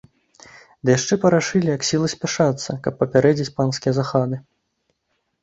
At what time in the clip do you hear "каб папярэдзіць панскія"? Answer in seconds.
2.89-3.93